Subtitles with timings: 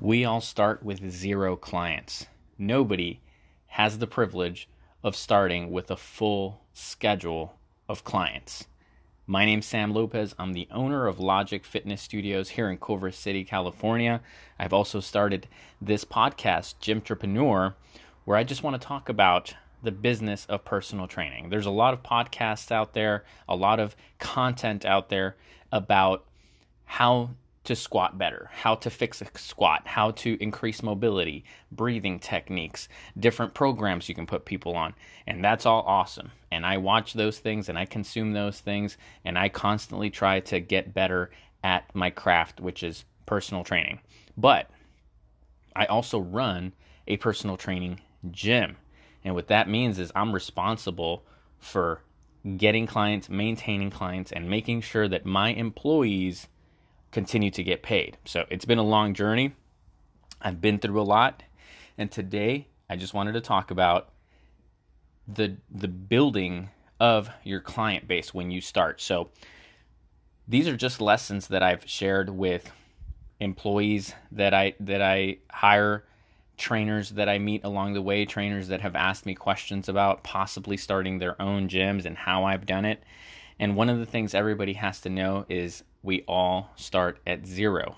[0.00, 2.26] We all start with zero clients.
[2.58, 3.20] Nobody
[3.68, 4.68] has the privilege
[5.04, 7.56] of starting with a full schedule
[7.88, 8.66] of clients.
[9.24, 10.34] My name's Sam Lopez.
[10.36, 14.20] I'm the owner of Logic Fitness Studios here in Culver City, California.
[14.58, 15.46] I've also started
[15.80, 17.74] this podcast, Gymtrepreneur,
[18.24, 21.50] where I just want to talk about the business of personal training.
[21.50, 25.36] There's a lot of podcasts out there, a lot of content out there
[25.70, 26.24] about
[26.84, 27.30] how
[27.64, 33.54] to squat better, how to fix a squat, how to increase mobility, breathing techniques, different
[33.54, 34.94] programs you can put people on.
[35.26, 36.30] And that's all awesome.
[36.50, 40.60] And I watch those things and I consume those things and I constantly try to
[40.60, 41.30] get better
[41.62, 44.00] at my craft, which is personal training.
[44.36, 44.70] But
[45.74, 46.74] I also run
[47.08, 48.00] a personal training
[48.30, 48.76] gym.
[49.24, 51.24] And what that means is I'm responsible
[51.58, 52.02] for
[52.58, 56.46] getting clients, maintaining clients, and making sure that my employees
[57.14, 58.18] continue to get paid.
[58.24, 59.54] So it's been a long journey.
[60.42, 61.44] I've been through a lot.
[61.96, 64.10] And today I just wanted to talk about
[65.26, 69.00] the the building of your client base when you start.
[69.00, 69.30] So
[70.46, 72.72] these are just lessons that I've shared with
[73.38, 76.04] employees that I that I hire,
[76.58, 80.76] trainers that I meet along the way, trainers that have asked me questions about possibly
[80.76, 83.04] starting their own gyms and how I've done it.
[83.60, 87.96] And one of the things everybody has to know is we all start at zero.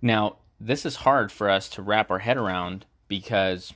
[0.00, 3.74] Now, this is hard for us to wrap our head around because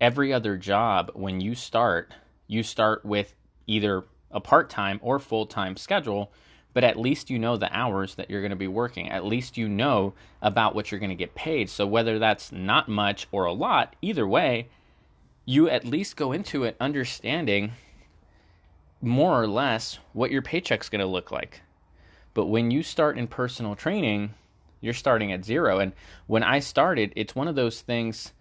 [0.00, 2.12] every other job, when you start,
[2.48, 3.34] you start with
[3.66, 6.32] either a part time or full time schedule,
[6.74, 9.08] but at least you know the hours that you're going to be working.
[9.08, 11.70] At least you know about what you're going to get paid.
[11.70, 14.68] So, whether that's not much or a lot, either way,
[15.44, 17.72] you at least go into it understanding
[19.00, 21.62] more or less what your paycheck's going to look like.
[22.34, 24.34] But when you start in personal training,
[24.80, 25.78] you're starting at zero.
[25.78, 25.92] And
[26.26, 28.32] when I started, it's one of those things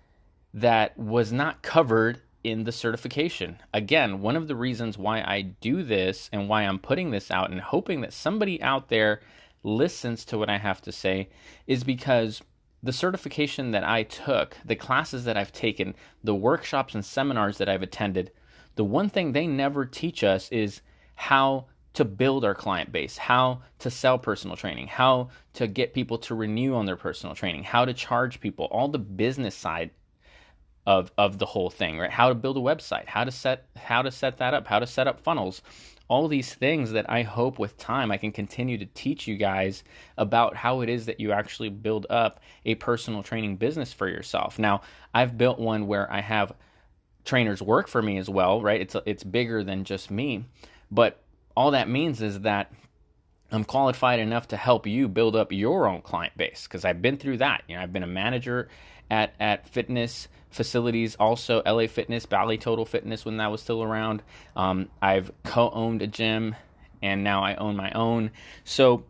[0.53, 3.57] that was not covered in the certification.
[3.73, 7.51] Again, one of the reasons why I do this and why I'm putting this out
[7.51, 9.21] and hoping that somebody out there
[9.63, 11.27] listens to what I have to say
[11.67, 12.41] is because
[12.81, 17.67] the certification that I took, the classes that I've taken, the workshops and seminars that
[17.67, 18.31] I've attended,
[18.75, 20.81] the one thing they never teach us is
[21.15, 26.17] how to build our client base, how to sell personal training, how to get people
[26.17, 29.91] to renew on their personal training, how to charge people, all the business side
[30.85, 32.11] of of the whole thing, right?
[32.11, 34.87] How to build a website, how to set how to set that up, how to
[34.87, 35.61] set up funnels.
[36.07, 39.83] All these things that I hope with time I can continue to teach you guys
[40.17, 44.57] about how it is that you actually build up a personal training business for yourself.
[44.57, 44.81] Now,
[45.13, 46.53] I've built one where I have
[47.29, 48.81] trainers work for me as well, right?
[48.81, 50.45] It's it's bigger than just me,
[50.89, 51.21] but
[51.55, 52.73] all that means is that
[53.51, 57.17] I'm qualified enough to help you build up your own client base because I've been
[57.17, 57.63] through that.
[57.67, 58.67] You know, I've been a manager
[59.11, 64.23] at at fitness facilities, also LA Fitness, Bally Total Fitness when that was still around.
[64.55, 66.55] Um, I've co-owned a gym,
[67.03, 68.31] and now I own my own.
[68.63, 69.05] So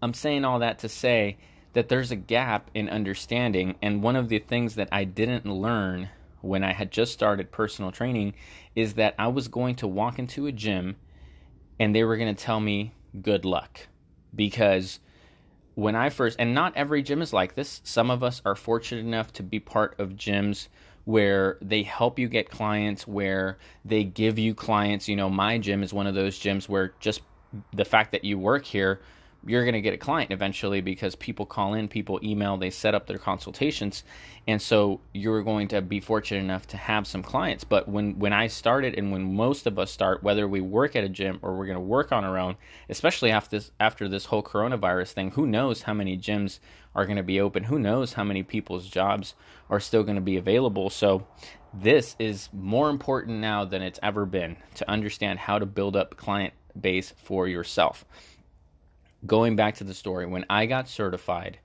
[0.00, 1.38] I'm saying all that to say
[1.72, 6.10] that there's a gap in understanding, and one of the things that I didn't learn
[6.40, 8.34] when I had just started personal training
[8.74, 10.96] is that I was going to walk into a gym
[11.78, 13.88] and they were going to tell me good luck
[14.34, 15.00] because
[15.74, 19.00] when I first, and not every gym is like this, some of us are fortunate
[19.00, 20.68] enough to be part of gyms
[21.04, 25.08] where they help you get clients, where they give you clients.
[25.08, 27.22] You know, my gym is one of those gyms where just
[27.72, 29.00] the fact that you work here
[29.46, 32.94] you're going to get a client eventually because people call in, people email, they set
[32.94, 34.02] up their consultations.
[34.46, 37.64] And so you're going to be fortunate enough to have some clients.
[37.64, 41.04] But when, when I started and when most of us start, whether we work at
[41.04, 42.56] a gym or we're going to work on our own,
[42.88, 46.58] especially after this, after this whole coronavirus thing, who knows how many gyms
[46.94, 47.64] are going to be open?
[47.64, 49.34] Who knows how many people's jobs
[49.70, 50.90] are still going to be available?
[50.90, 51.26] So
[51.72, 56.16] this is more important now than it's ever been to understand how to build up
[56.16, 58.04] client base for yourself
[59.26, 61.58] going back to the story, when I got certified,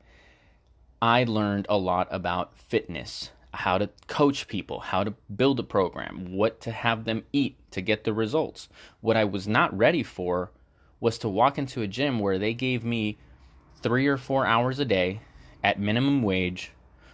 [1.01, 6.33] I learned a lot about fitness, how to coach people, how to build a program,
[6.33, 8.69] what to have them eat to get the results.
[9.01, 10.51] What I was not ready for
[10.99, 13.17] was to walk into a gym where they gave me
[13.81, 15.19] three or four hours a day
[15.63, 16.71] at minimum wage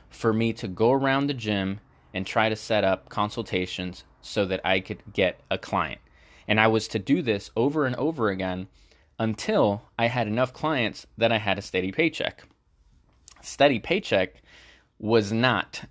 [0.10, 1.80] for me to go around the gym
[2.13, 6.02] and try to set up consultations so that I could get a client.
[6.48, 8.68] And I was to do this over and over again
[9.19, 12.44] until I had enough clients that I had a steady paycheck.
[13.42, 14.42] Steady paycheck
[14.98, 15.83] was not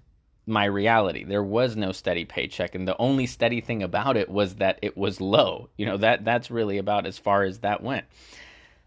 [0.47, 1.25] my reality.
[1.25, 4.97] There was no steady paycheck and the only steady thing about it was that it
[4.97, 5.69] was low.
[5.77, 8.07] You know, that that's really about as far as that went.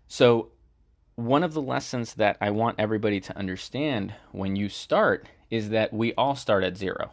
[0.07, 0.49] So
[1.15, 5.93] one of the lessons that I want everybody to understand when you start is that
[5.93, 7.11] we all start at zero.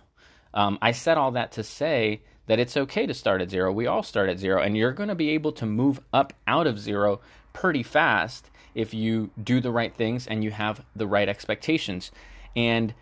[0.54, 3.70] Um, I said all that to say that it's okay to start at zero.
[3.70, 6.66] We all start at zero, and you're going to be able to move up out
[6.66, 7.20] of zero
[7.52, 12.10] pretty fast if you do the right things and you have the right expectations.
[12.56, 12.94] And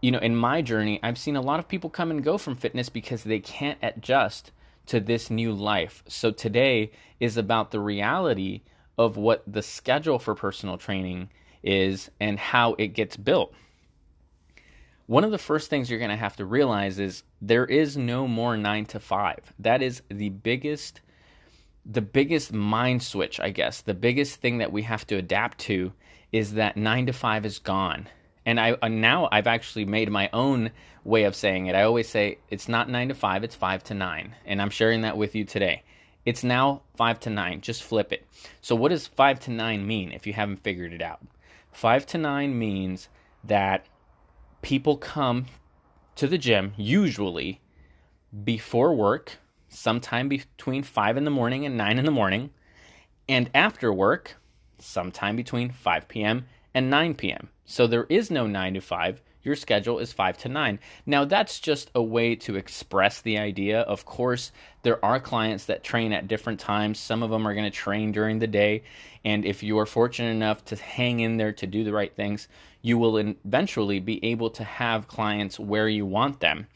[0.00, 2.56] you know, in my journey, I've seen a lot of people come and go from
[2.56, 4.52] fitness because they can't adjust
[4.86, 6.04] to this new life.
[6.06, 8.60] So today is about the reality
[8.98, 11.30] of what the schedule for personal training
[11.62, 13.54] is and how it gets built.
[15.06, 18.26] One of the first things you're going to have to realize is there is no
[18.26, 19.52] more 9 to 5.
[19.58, 21.00] That is the biggest
[21.86, 23.82] the biggest mind switch, I guess.
[23.82, 25.92] The biggest thing that we have to adapt to
[26.32, 28.08] is that 9 to 5 is gone
[28.46, 30.70] and I now I've actually made my own
[31.02, 31.74] way of saying it.
[31.74, 35.02] I always say it's not nine to five; it's five to nine, and I'm sharing
[35.02, 35.82] that with you today.
[36.24, 37.60] It's now five to nine.
[37.60, 38.26] Just flip it.
[38.60, 40.12] So, what does five to nine mean?
[40.12, 41.20] If you haven't figured it out,
[41.72, 43.08] five to nine means
[43.42, 43.86] that
[44.64, 45.44] people come
[46.16, 47.60] to the gym usually
[48.44, 49.36] before work,
[49.68, 52.48] sometime between five in the morning and nine in the morning,
[53.28, 54.36] and after work,
[54.78, 56.46] sometime between 5 p.m.
[56.72, 57.50] and 9 p.m.
[57.66, 59.20] So there is no 9 to 5.
[59.42, 60.78] Your schedule is 5 to 9.
[61.04, 63.80] Now, that's just a way to express the idea.
[63.80, 64.50] Of course,
[64.82, 66.98] there are clients that train at different times.
[66.98, 68.82] Some of them are going to train during the day.
[69.24, 72.48] And if you are fortunate enough to hang in there to do the right things,
[72.84, 76.66] you will eventually be able to have clients where you want them.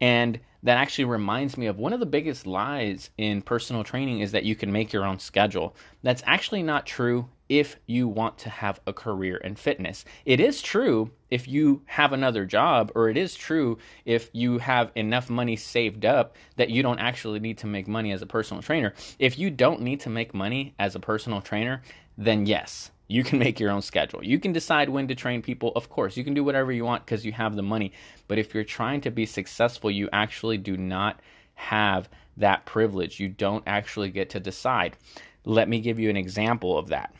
[0.00, 4.30] And that actually reminds me of one of the biggest lies in personal training is
[4.30, 5.74] that you can make your own schedule.
[6.04, 10.04] That's actually not true if you want to have a career in fitness.
[10.24, 14.92] It is true if you have another job, or it is true if you have
[14.94, 18.62] enough money saved up that you don't actually need to make money as a personal
[18.62, 18.94] trainer.
[19.18, 21.82] If you don't need to make money as a personal trainer,
[22.16, 24.24] then yes, you can make your own schedule.
[24.24, 25.72] You can decide when to train people.
[25.76, 27.92] Of course, you can do whatever you want because you have the money.
[28.26, 31.20] But if you're trying to be successful, you actually do not
[31.54, 33.20] have that privilege.
[33.20, 34.96] You don't actually get to decide.
[35.44, 37.14] Let me give you an example of that.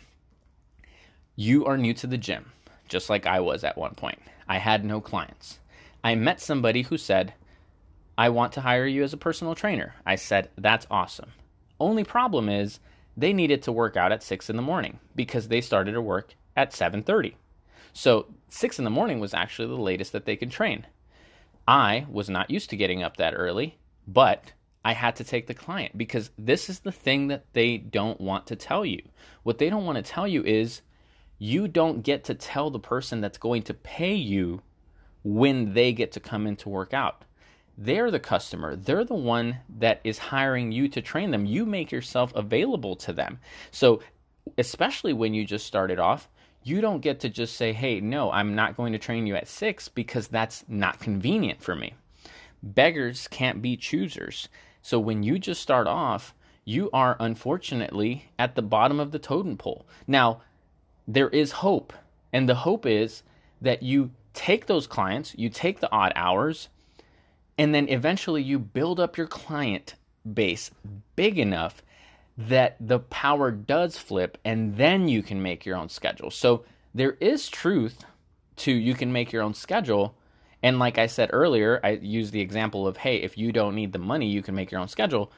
[1.36, 2.52] You are new to the gym,
[2.88, 4.20] just like I was at one point.
[4.48, 5.58] I had no clients.
[6.02, 7.34] I met somebody who said,
[8.18, 9.94] I want to hire you as a personal trainer.
[10.04, 11.32] I said, That's awesome.
[11.78, 12.80] Only problem is
[13.16, 16.34] they needed to work out at 6 in the morning because they started to work
[16.56, 17.34] at 7:30.
[17.92, 20.86] So 6 in the morning was actually the latest that they could train.
[21.66, 24.52] I was not used to getting up that early, but
[24.84, 28.46] I had to take the client because this is the thing that they don't want
[28.46, 29.02] to tell you.
[29.42, 30.82] What they don't want to tell you is
[31.38, 34.62] you don't get to tell the person that's going to pay you
[35.24, 37.24] when they get to come in to work out.
[37.78, 38.74] They're the customer.
[38.74, 41.44] They're the one that is hiring you to train them.
[41.44, 43.38] You make yourself available to them.
[43.70, 44.00] So,
[44.56, 46.28] especially when you just started off,
[46.62, 49.48] you don't get to just say, hey, no, I'm not going to train you at
[49.48, 51.94] six because that's not convenient for me.
[52.62, 54.48] Beggars can't be choosers.
[54.80, 56.34] So, when you just start off,
[56.64, 59.86] you are unfortunately at the bottom of the totem pole.
[60.06, 60.40] Now,
[61.06, 61.92] there is hope.
[62.32, 63.22] And the hope is
[63.60, 66.68] that you take those clients, you take the odd hours,
[67.58, 69.94] and then eventually you build up your client
[70.30, 70.70] base
[71.14, 71.82] big enough
[72.36, 76.30] that the power does flip and then you can make your own schedule.
[76.30, 76.64] So
[76.94, 78.04] there is truth
[78.56, 80.14] to you can make your own schedule.
[80.62, 83.92] And like I said earlier, I used the example of hey, if you don't need
[83.92, 85.32] the money, you can make your own schedule.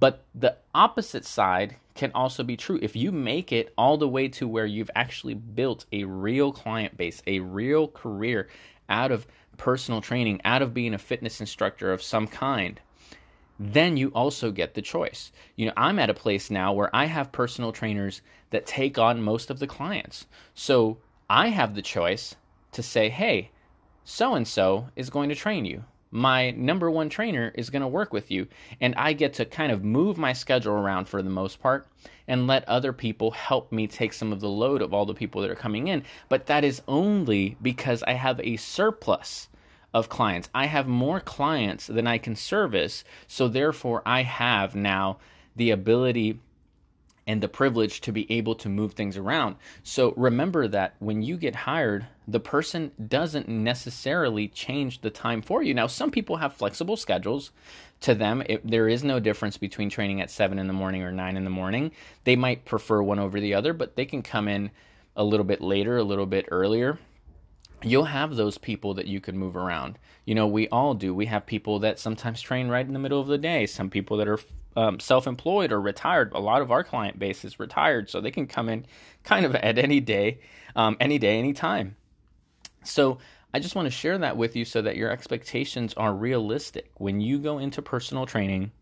[0.00, 2.78] But the opposite side can also be true.
[2.82, 6.96] If you make it all the way to where you've actually built a real client
[6.96, 8.48] base, a real career
[8.88, 9.26] out of
[9.56, 12.80] personal training, out of being a fitness instructor of some kind,
[13.58, 15.30] then you also get the choice.
[15.56, 18.20] You know, I'm at a place now where I have personal trainers
[18.50, 20.26] that take on most of the clients.
[20.54, 20.98] So
[21.30, 22.34] I have the choice
[22.72, 23.50] to say, hey,
[24.04, 27.88] so and so is going to train you my number one trainer is going to
[27.88, 28.46] work with you.
[28.80, 31.88] And I get to kind of move my schedule around for the most part
[32.28, 35.42] and let other people help me take some of the load of all the people
[35.42, 36.04] that are coming in.
[36.28, 39.48] But that is only because I have a surplus
[39.92, 40.48] of clients.
[40.54, 43.02] I have more clients than I can service.
[43.26, 45.18] So therefore, I have now
[45.56, 46.38] the ability
[47.26, 49.56] and the privilege to be able to move things around.
[49.82, 55.62] So remember that when you get hired, the person doesn't necessarily change the time for
[55.62, 55.72] you.
[55.74, 57.50] Now, some people have flexible schedules.
[58.00, 61.12] To them, it, there is no difference between training at 7 in the morning or
[61.12, 61.92] 9 in the morning.
[62.24, 64.70] They might prefer one over the other, but they can come in
[65.16, 66.98] a little bit later, a little bit earlier
[67.84, 69.98] you'll have those people that you can move around.
[70.24, 71.14] You know, we all do.
[71.14, 74.16] We have people that sometimes train right in the middle of the day, some people
[74.16, 74.38] that are
[74.76, 76.32] um, self-employed or retired.
[76.32, 78.86] A lot of our client base is retired, so they can come in
[79.22, 80.40] kind of at any day,
[80.76, 81.96] um, any day, any time.
[82.84, 83.18] So
[83.52, 86.90] I just want to share that with you so that your expectations are realistic.
[86.96, 88.72] When you go into personal training,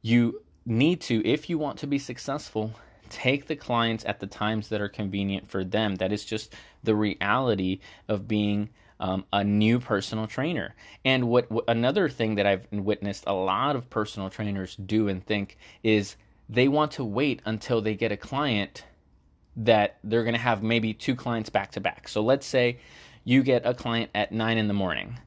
[0.00, 2.72] you need to, if you want to be successful,
[3.10, 5.96] take the clients at the times that are convenient for them.
[5.96, 8.70] That is just the reality of being
[9.02, 10.76] um, a new personal trainer.
[11.04, 15.26] And what, what another thing that I've witnessed a lot of personal trainers do and
[15.26, 16.16] think is
[16.48, 18.84] they want to wait until they get a client
[19.56, 22.06] that they're going to have maybe two clients back to back.
[22.06, 22.78] So let's say
[23.24, 25.18] you get a client at 9 in the morning.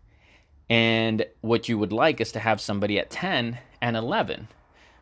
[0.69, 4.47] And what you would like is to have somebody at 10 and 11.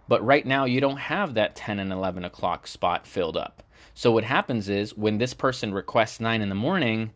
[0.08, 3.64] But right now, you don't have that 10 and 11 o'clock spot filled up.
[3.94, 7.12] So what happens is when this person requests 9 in the morning,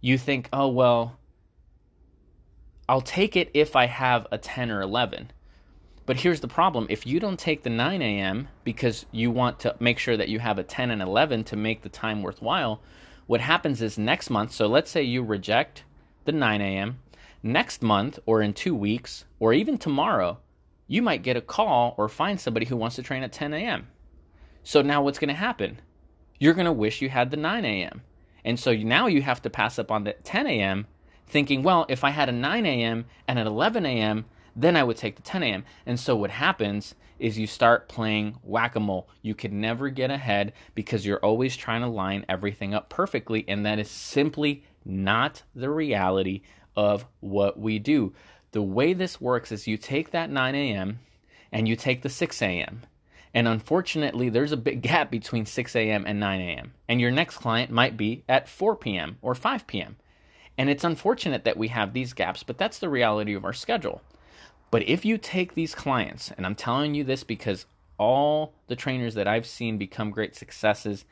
[0.00, 1.18] you think, oh, well,
[2.88, 5.30] I'll take it if I have a 10 or 11.
[6.06, 8.48] But here's the problem if you don't take the 9 a.m.
[8.64, 11.82] because you want to make sure that you have a 10 and 11 to make
[11.82, 12.80] the time worthwhile,
[13.26, 15.84] what happens is next month, so let's say you reject
[16.24, 17.00] the 9 a.m.,
[17.42, 20.38] next month or in two weeks or even tomorrow,
[20.86, 23.88] you might get a call or find somebody who wants to train at 10 a.m.
[24.64, 25.80] So now what's going to happen?
[26.38, 28.00] You're going to wish you had the 9 a.m.
[28.44, 30.86] And so now you have to pass up on the 10 a.m.
[31.26, 33.06] thinking, well, if I had a 9 a.m.
[33.26, 35.64] and an 11 a.m., then I would take the 10 a.m.
[35.86, 39.08] And so what happens is you start playing whack a mole.
[39.22, 43.44] You can never get ahead because you're always trying to line everything up perfectly.
[43.48, 46.42] And that is simply not the reality
[46.76, 48.14] of what we do.
[48.52, 51.00] The way this works is you take that 9 a.m.
[51.52, 52.82] and you take the 6 a.m.
[53.34, 56.04] And unfortunately, there's a big gap between 6 a.m.
[56.06, 56.74] and 9 a.m.
[56.88, 59.18] And your next client might be at 4 p.m.
[59.22, 59.96] or 5 p.m.
[60.56, 64.02] And it's unfortunate that we have these gaps, but that's the reality of our schedule.
[64.70, 67.66] But if you take these clients, and I'm telling you this because
[67.96, 71.04] all the trainers that I've seen become great successes,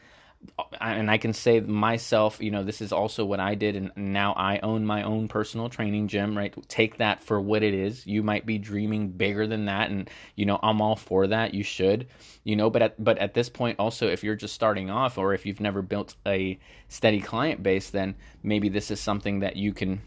[0.80, 4.32] and I can say myself, you know, this is also what I did, and now
[4.34, 6.54] I own my own personal training gym, right?
[6.68, 8.06] Take that for what it is.
[8.06, 11.54] You might be dreaming bigger than that, and you know, I'm all for that.
[11.54, 12.08] You should,
[12.44, 15.34] you know, but at but at this point, also, if you're just starting off, or
[15.34, 19.72] if you've never built a steady client base, then maybe this is something that you
[19.72, 20.00] can,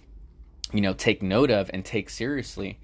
[0.74, 2.80] you know, take note of and take seriously.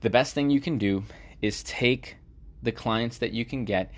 [0.00, 1.04] The best thing you can do
[1.42, 2.16] is take
[2.62, 3.92] the clients that you can get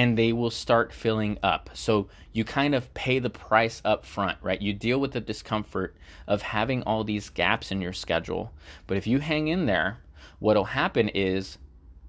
[0.00, 1.68] and they will start filling up.
[1.74, 4.62] So you kind of pay the price up front, right?
[4.62, 5.94] You deal with the discomfort
[6.26, 8.50] of having all these gaps in your schedule.
[8.86, 9.98] But if you hang in there,
[10.38, 11.58] what'll happen is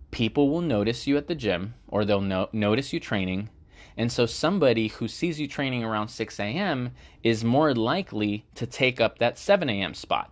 [0.09, 3.49] people will notice you at the gym or they'll no- notice you training.
[3.97, 6.91] And so somebody who sees you training around 6 a.m.
[7.23, 9.95] is more likely to take up that 7 a.m.
[9.95, 10.31] spot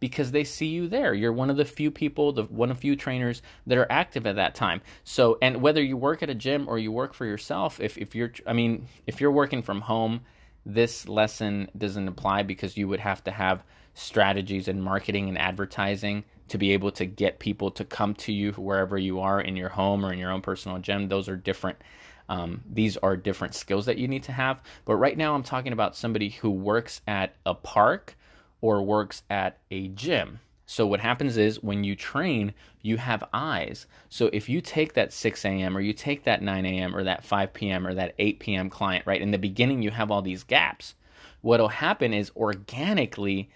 [0.00, 1.14] because they see you there.
[1.14, 4.36] You're one of the few people, the one of few trainers that are active at
[4.36, 4.80] that time.
[5.04, 8.14] So, and whether you work at a gym or you work for yourself, if if
[8.14, 10.20] you're, I mean, if you're working from home,
[10.64, 16.24] this lesson doesn't apply because you would have to have strategies and marketing and advertising
[16.48, 19.70] to be able to get people to come to you wherever you are in your
[19.70, 21.08] home or in your own personal gym.
[21.08, 21.78] Those are different.
[22.28, 24.60] Um, these are different skills that you need to have.
[24.84, 28.15] But right now, I'm talking about somebody who works at a park
[28.60, 30.40] or works at a gym.
[30.66, 33.86] So what happens is when you train, you have eyes.
[34.08, 35.76] So if you take that 6 a.m.
[35.76, 36.94] or you take that 9 a.m.
[36.94, 37.86] or that 5 p.m.
[37.86, 38.68] or that 8 p.m.
[38.68, 39.22] client, right?
[39.22, 40.94] In the beginning, you have all these gaps.
[41.40, 43.48] What'll happen is organically,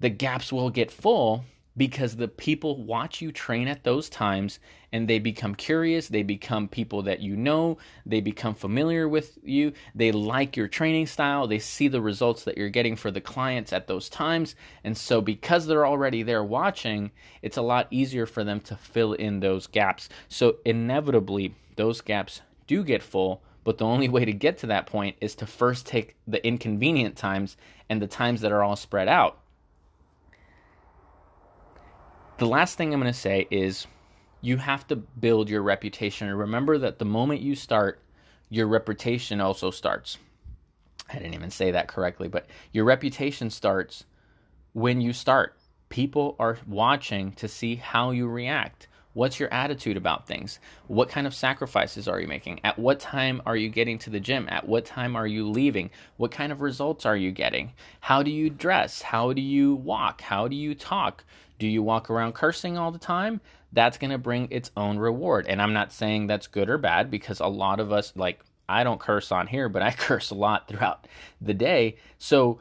[0.00, 1.44] the gaps will get full
[1.76, 4.58] because the people watch you train at those times
[4.92, 6.08] and they become curious.
[6.08, 7.78] They become people that you know.
[8.04, 9.72] They become familiar with you.
[9.94, 11.46] They like your training style.
[11.46, 14.56] They see the results that you're getting for the clients at those times.
[14.82, 19.12] And so, because they're already there watching, it's a lot easier for them to fill
[19.12, 20.08] in those gaps.
[20.28, 23.42] So, inevitably, those gaps do get full.
[23.62, 27.14] But the only way to get to that point is to first take the inconvenient
[27.14, 27.56] times
[27.88, 29.38] and the times that are all spread out
[32.40, 33.86] the last thing I'm going to say is
[34.40, 36.26] you have to build your reputation.
[36.26, 38.00] And remember that the moment you start,
[38.48, 40.16] your reputation also starts.
[41.10, 44.06] I didn't even say that correctly, but your reputation starts
[44.72, 45.54] when you start.
[45.90, 48.88] People are watching to see how you react.
[49.12, 50.60] What's your attitude about things?
[50.86, 52.60] What kind of sacrifices are you making?
[52.64, 54.46] At what time are you getting to the gym?
[54.48, 55.90] At what time are you leaving?
[56.16, 57.74] What kind of results are you getting?
[58.00, 59.02] How do you dress?
[59.02, 60.22] How do you walk?
[60.22, 61.24] How do you talk?
[61.60, 63.40] Do you walk around cursing all the time?
[63.72, 65.46] That's going to bring its own reward.
[65.46, 68.82] And I'm not saying that's good or bad because a lot of us, like, I
[68.82, 71.06] don't curse on here, but I curse a lot throughout
[71.40, 71.96] the day.
[72.18, 72.60] So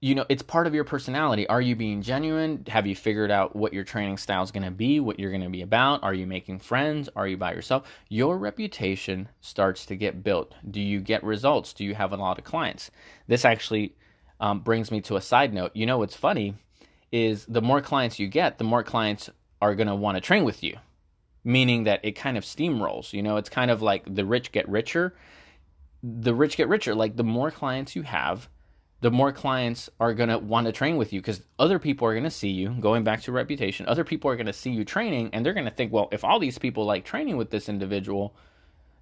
[0.00, 1.48] you know, it's part of your personality.
[1.48, 2.64] Are you being genuine?
[2.68, 5.42] Have you figured out what your training style is going to be, what you're going
[5.42, 6.02] to be about?
[6.02, 7.08] Are you making friends?
[7.16, 7.88] Are you by yourself?
[8.08, 10.54] Your reputation starts to get built.
[10.70, 11.72] Do you get results?
[11.72, 12.90] Do you have a lot of clients?
[13.26, 13.96] This actually
[14.38, 15.72] um, brings me to a side note.
[15.74, 16.54] You know, what's funny
[17.12, 19.30] is the more clients you get, the more clients
[19.62, 20.76] are going to want to train with you,
[21.44, 23.12] meaning that it kind of steamrolls.
[23.12, 25.14] You know, it's kind of like the rich get richer.
[26.02, 26.94] The rich get richer.
[26.94, 28.48] Like the more clients you have,
[29.00, 32.14] the more clients are going to want to train with you because other people are
[32.14, 34.84] going to see you going back to reputation other people are going to see you
[34.84, 37.68] training and they're going to think well if all these people like training with this
[37.68, 38.34] individual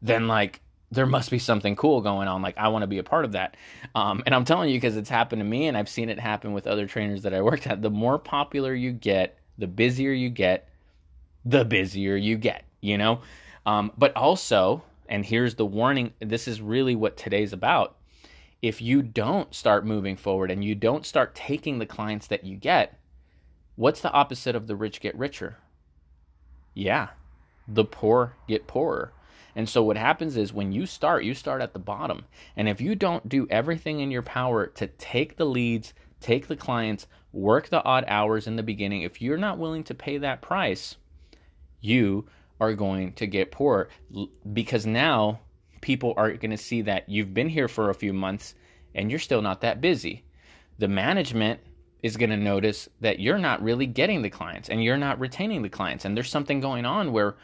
[0.02, 0.60] then like
[0.94, 3.32] there must be something cool going on like i want to be a part of
[3.32, 3.56] that
[3.94, 6.52] um, and i'm telling you because it's happened to me and i've seen it happen
[6.52, 10.30] with other trainers that i worked at the more popular you get the busier you
[10.30, 10.68] get
[11.44, 13.20] the busier you get you know
[13.66, 17.96] um, but also and here's the warning this is really what today's about
[18.64, 22.56] if you don't start moving forward and you don't start taking the clients that you
[22.56, 22.98] get,
[23.76, 25.58] what's the opposite of the rich get richer?
[26.72, 27.08] Yeah,
[27.68, 29.12] the poor get poorer.
[29.56, 32.24] And so what happens is when you start, you start at the bottom.
[32.56, 36.56] And if you don't do everything in your power to take the leads, take the
[36.56, 40.42] clients, work the odd hours in the beginning, if you're not willing to pay that
[40.42, 40.96] price,
[41.80, 42.26] you
[42.60, 43.88] are going to get poor
[44.52, 45.40] because now
[45.80, 48.54] people are going to see that you've been here for a few months
[48.94, 50.24] and you're still not that busy.
[50.78, 51.60] The management
[52.02, 55.62] is going to notice that you're not really getting the clients and you're not retaining
[55.62, 57.34] the clients and there's something going on where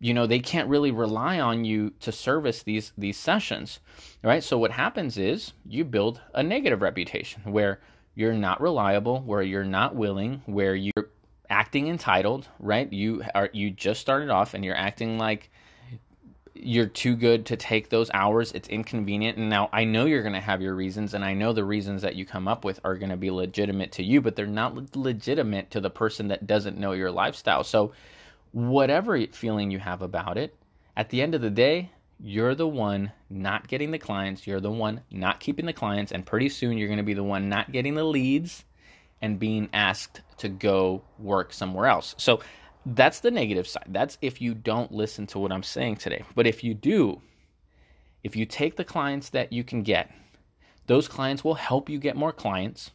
[0.00, 3.80] you know they can't really rely on you to service these these sessions
[4.22, 7.80] right so what happens is you build a negative reputation where
[8.14, 11.10] you're not reliable where you're not willing where you're
[11.48, 15.50] acting entitled right you are you just started off and you're acting like
[16.62, 18.52] you're too good to take those hours.
[18.52, 19.38] It's inconvenient.
[19.38, 22.02] And now I know you're going to have your reasons, and I know the reasons
[22.02, 24.96] that you come up with are going to be legitimate to you, but they're not
[24.96, 27.64] legitimate to the person that doesn't know your lifestyle.
[27.64, 27.92] So,
[28.52, 30.56] whatever feeling you have about it,
[30.96, 31.90] at the end of the day,
[32.22, 34.46] you're the one not getting the clients.
[34.46, 36.12] You're the one not keeping the clients.
[36.12, 38.64] And pretty soon, you're going to be the one not getting the leads
[39.22, 42.14] and being asked to go work somewhere else.
[42.18, 42.40] So,
[42.86, 43.84] that's the negative side.
[43.88, 46.24] That's if you don't listen to what I'm saying today.
[46.34, 47.20] But if you do,
[48.24, 50.10] if you take the clients that you can get,
[50.86, 52.90] those clients will help you get more clients.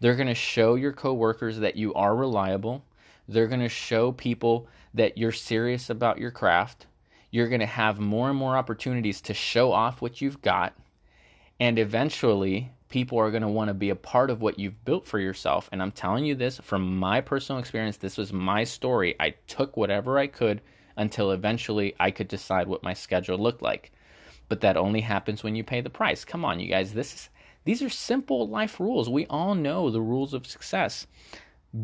[0.00, 2.84] They're going to show your coworkers that you are reliable.
[3.28, 6.86] They're going to show people that you're serious about your craft.
[7.30, 10.74] You're going to have more and more opportunities to show off what you've got.
[11.60, 15.06] And eventually, people are going to want to be a part of what you've built
[15.06, 15.68] for yourself.
[15.72, 17.96] And I'm telling you this from my personal experience.
[17.96, 19.16] This was my story.
[19.18, 20.60] I took whatever I could
[20.96, 23.90] until eventually I could decide what my schedule looked like.
[24.48, 26.24] But that only happens when you pay the price.
[26.24, 26.92] Come on, you guys.
[26.92, 27.28] This is
[27.64, 29.08] these are simple life rules.
[29.08, 31.06] We all know the rules of success.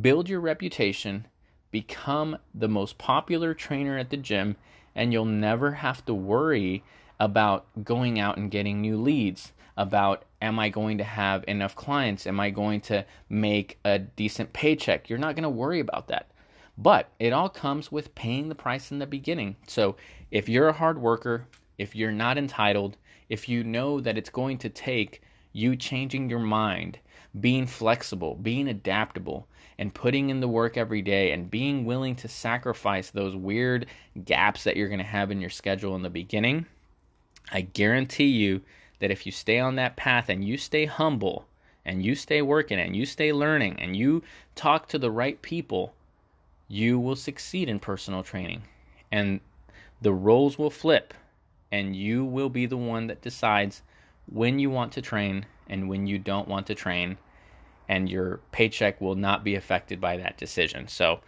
[0.00, 1.26] Build your reputation,
[1.70, 4.56] become the most popular trainer at the gym,
[4.94, 6.82] and you'll never have to worry
[7.18, 12.26] about going out and getting new leads about am I going to have enough clients?
[12.26, 15.08] Am I going to make a decent paycheck?
[15.08, 16.30] You're not going to worry about that.
[16.76, 19.56] But it all comes with paying the price in the beginning.
[19.66, 19.96] So
[20.30, 21.46] if you're a hard worker,
[21.78, 22.96] if you're not entitled,
[23.28, 26.98] if you know that it's going to take you changing your mind,
[27.38, 29.46] being flexible, being adaptable,
[29.80, 33.86] and putting in the work every day and being willing to sacrifice those weird
[34.26, 36.66] gaps that you're going to have in your schedule in the beginning,
[37.50, 38.60] I guarantee you
[38.98, 41.46] that if you stay on that path and you stay humble
[41.82, 44.22] and you stay working and you stay learning and you
[44.54, 45.94] talk to the right people,
[46.68, 48.64] you will succeed in personal training.
[49.10, 49.40] And
[50.02, 51.14] the roles will flip,
[51.72, 53.80] and you will be the one that decides
[54.30, 57.16] when you want to train and when you don't want to train.
[57.90, 60.86] And your paycheck will not be affected by that decision.
[60.86, 61.22] So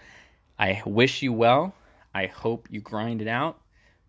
[0.60, 1.74] I wish you well.
[2.14, 3.58] I hope you grind it out,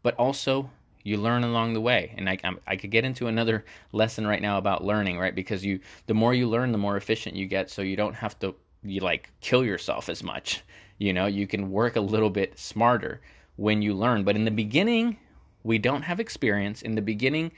[0.03, 0.69] but also
[1.01, 2.13] you learn along the way.
[2.15, 2.37] And I,
[2.67, 5.33] I could get into another lesson right now about learning right?
[5.33, 7.71] Because you the more you learn the more efficient you get.
[7.71, 10.61] So you don't have to you like kill yourself as much.
[10.99, 13.19] You know you can work a little bit smarter
[13.55, 14.23] when you learn.
[14.23, 15.17] But in the beginning
[15.63, 16.83] we don't have experience.
[16.83, 17.51] In the beginning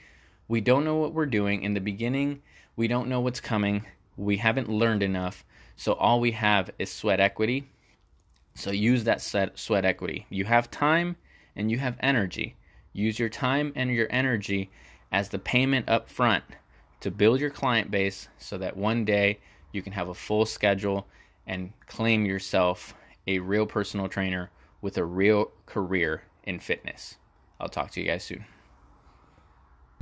[0.48, 1.64] we don't know what we're doing.
[1.64, 2.40] In the beginning
[2.76, 3.84] we don't know what's coming
[4.16, 5.44] we haven't learned enough
[5.76, 7.68] so all we have is sweat equity
[8.54, 11.16] so use that sweat equity you have time
[11.54, 12.56] and you have energy
[12.96, 14.70] Use your time and your energy
[15.12, 16.44] as the payment up front
[17.00, 19.38] to build your client base so that one day
[19.70, 21.06] you can have a full schedule
[21.46, 22.94] and claim yourself
[23.26, 24.50] a real personal trainer
[24.80, 27.16] with a real career in fitness.
[27.60, 28.46] I'll talk to you guys soon.